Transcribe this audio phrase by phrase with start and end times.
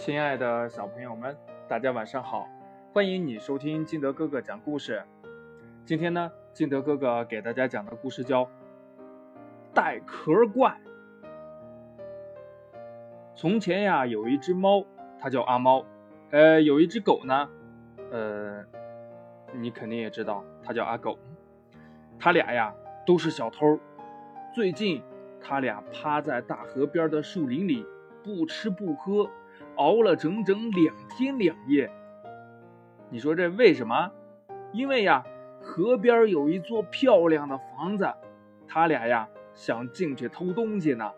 [0.00, 1.36] 亲爱的小朋友们，
[1.68, 2.48] 大家晚上好！
[2.90, 5.02] 欢迎你收听金德哥哥讲故事。
[5.84, 8.44] 今天呢，金德哥哥给大家讲的故事叫
[9.74, 10.70] 《带壳怪》。
[13.36, 14.86] 从前呀，有一只猫，
[15.18, 15.84] 它叫阿猫。
[16.30, 17.50] 呃，有一只狗呢，
[18.10, 18.64] 呃，
[19.52, 21.18] 你肯定也知道，它叫阿狗。
[22.18, 22.74] 他俩呀，
[23.04, 23.78] 都是小偷。
[24.54, 25.02] 最近，
[25.42, 27.84] 他俩趴在大河边的树林里，
[28.24, 29.28] 不吃不喝。
[29.80, 31.90] 熬了整整两天两夜，
[33.08, 34.10] 你说这为什么？
[34.72, 35.24] 因为呀，
[35.58, 38.06] 河边有一座漂亮的房子，
[38.68, 41.10] 他俩呀想进去偷东西呢。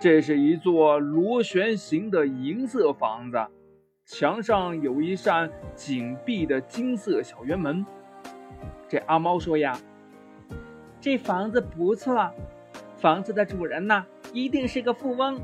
[0.00, 3.46] 这是一座螺旋形的银色房子，
[4.04, 7.86] 墙上有一扇紧闭的金色小圆门。
[8.88, 9.78] 这阿猫说呀
[11.00, 12.32] ：“这房子不错，
[12.96, 15.40] 房子的主人呢一定是个富翁。”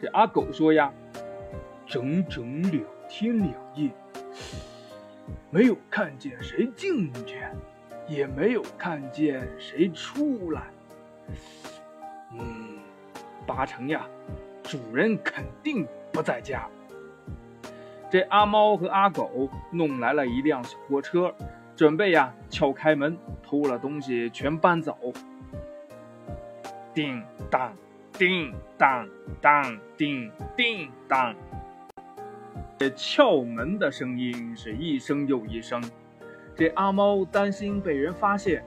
[0.00, 0.92] 这阿狗说呀，
[1.86, 3.90] 整整两天两夜，
[5.50, 7.40] 没有看见谁进去，
[8.06, 10.64] 也没有看见谁出来。
[12.32, 12.78] 嗯，
[13.46, 14.06] 八成呀，
[14.62, 16.68] 主人肯定不在家。
[18.10, 21.34] 这阿猫和阿狗弄来了一辆小货车，
[21.74, 24.96] 准备呀撬开门，偷了东西全搬走。
[26.92, 27.72] 叮当。
[28.18, 29.06] 叮当
[29.42, 31.34] 当，叮叮当，
[32.78, 35.82] 这撬门的声音是一声又一声。
[36.54, 38.64] 这阿猫担心被人发现，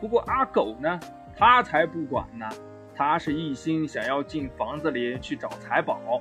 [0.00, 1.00] 不过阿狗呢，
[1.34, 2.46] 他才不管呢，
[2.94, 6.20] 他是一心想要进房子里去找财宝。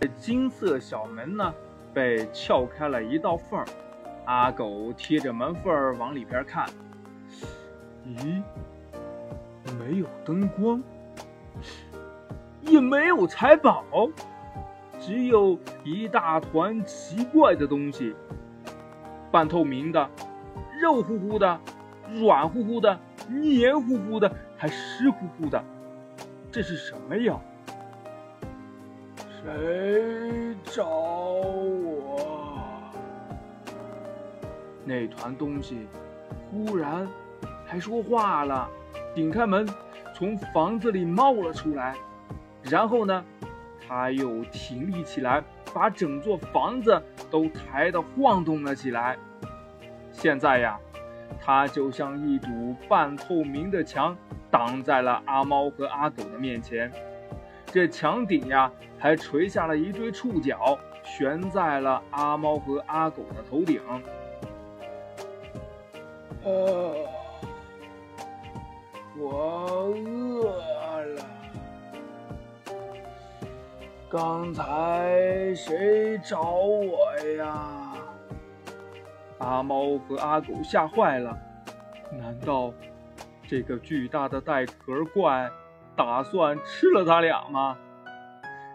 [0.00, 1.54] 这金色小门呢，
[1.94, 3.66] 被撬开了一道缝儿，
[4.24, 6.68] 阿狗贴着门缝儿往里边看，
[8.04, 8.42] 咦？
[9.88, 10.82] 没有灯光，
[12.60, 13.82] 也没有财宝，
[15.00, 18.14] 只有一大团奇怪的东西，
[19.30, 20.10] 半透明的，
[20.78, 21.58] 肉乎乎的，
[22.20, 25.64] 软乎乎的，黏糊糊的，还湿乎乎的，
[26.52, 27.34] 这是什么呀？
[29.42, 32.60] 谁找我？
[34.84, 35.86] 那团东西
[36.50, 37.08] 忽然
[37.64, 38.68] 还说话了。
[39.18, 39.68] 顶开门，
[40.14, 41.92] 从房子里冒了出来，
[42.62, 43.24] 然后呢，
[43.84, 45.42] 他又挺立起来，
[45.74, 49.18] 把整座房子都抬得晃动了起来。
[50.12, 50.78] 现在呀，
[51.40, 54.16] 他就像一堵半透明的墙，
[54.52, 56.88] 挡在了阿猫和阿狗的面前。
[57.66, 58.70] 这墙顶呀，
[59.00, 63.80] 还垂下了一对触角，悬在了阿猫和阿狗的头顶。
[66.44, 67.07] 呃。
[69.18, 71.24] 我饿了。
[74.08, 76.96] 刚才谁找我
[77.36, 77.94] 呀？
[79.38, 81.36] 阿猫和阿狗吓坏了。
[82.10, 82.72] 难道
[83.46, 85.50] 这个巨大的带壳怪
[85.94, 87.76] 打算吃了他俩吗？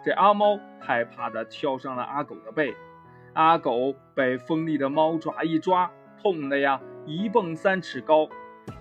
[0.05, 2.75] 这阿猫害怕的跳上了阿狗的背，
[3.33, 5.89] 阿狗被锋利的猫爪一抓，
[6.21, 8.27] 痛的呀一蹦三尺高，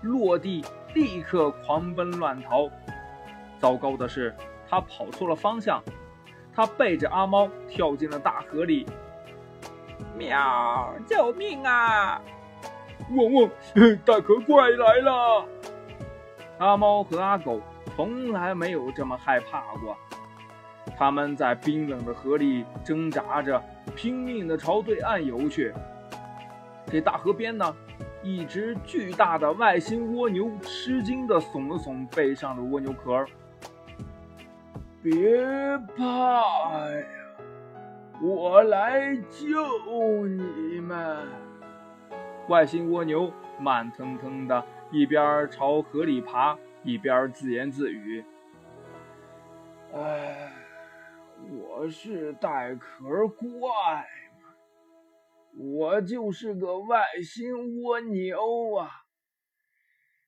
[0.03, 0.63] 落地。
[0.93, 2.69] 立刻狂奔乱逃，
[3.57, 4.31] 糟糕的是，
[4.69, 5.81] 他跑错了方向，
[6.53, 8.85] 他背着阿猫跳进了大河里。
[10.15, 10.93] 喵！
[11.07, 12.21] 救命啊！
[13.09, 13.49] 汪汪！
[14.05, 15.45] 大河怪来了！
[16.59, 17.59] 阿猫和阿狗
[17.95, 19.97] 从来没有这么害怕过，
[20.95, 23.59] 他们在冰冷的河里挣扎着，
[23.95, 25.73] 拼命地朝对岸游去。
[26.85, 27.75] 这大河边呢？
[28.23, 33.25] 一只巨大的外星蜗牛吃惊地耸了耸背上的蜗牛壳。
[35.01, 36.05] 别怕
[36.89, 37.05] 呀，
[38.21, 41.27] 我来救你们！
[42.47, 43.29] 外星蜗牛
[43.59, 48.23] 慢腾腾的，一边朝河里爬，一边自言自语
[49.93, 50.49] ：“哎，
[51.51, 54.07] 我是带壳怪。”
[55.57, 58.89] 我就是个外星蜗牛啊！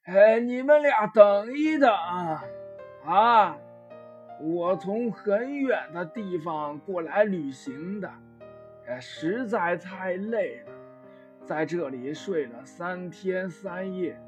[0.03, 1.91] 哎，你们俩等一等
[3.03, 3.57] 啊！
[4.39, 8.11] 我从很远的地方过来旅行的，
[8.85, 10.71] 哎，实在太累了，
[11.43, 14.19] 在这里睡了三天三夜，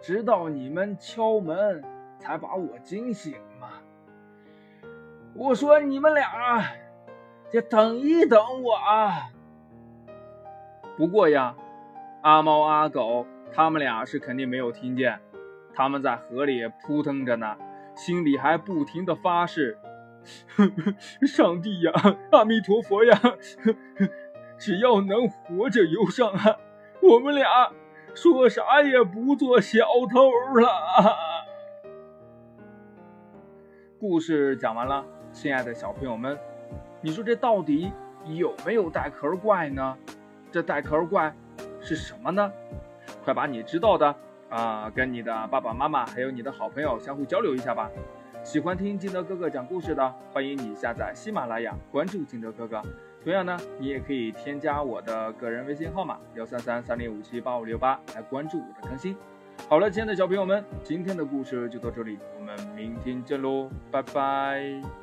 [0.00, 1.84] 直到你们敲门
[2.18, 3.68] 才把我惊醒嘛。
[5.34, 6.64] 我说你们俩，
[7.50, 9.30] 就等一等我啊！
[10.96, 11.54] 不过呀，
[12.22, 15.18] 阿猫阿狗他们俩是肯定没有听见，
[15.74, 17.56] 他们在河里扑腾着呢，
[17.96, 19.78] 心里还不停的发誓：
[21.26, 21.92] 上帝呀，
[22.30, 23.18] 阿弥陀佛呀，
[24.58, 26.56] 只要能活着游上岸，
[27.02, 27.72] 我们俩
[28.14, 30.30] 说啥也不做小偷
[30.60, 31.16] 了。
[33.98, 36.38] 故事讲完了，亲爱的小朋友们，
[37.00, 37.92] 你说这到底
[38.26, 39.96] 有没有带壳怪呢？
[40.52, 41.34] 这带壳怪
[41.80, 42.52] 是什么呢？
[43.24, 44.14] 快把你知道的
[44.50, 47.90] 啊，跟你的爸爸妈妈还有你的好朋友相互交流一下吧。
[48.44, 52.82] 喜欢听金德哥哥讲故事的，欢迎你下载喜马拉雅，关注金德哥哥。
[53.24, 59.16] 同样呢，你也可以添加我的个人微信号码幺三三三零五七八五六八来关注我的更新。
[59.68, 65.01] 好了，亲爱的小朋友们，今天的故事就到这里，我们明天见喽，拜拜。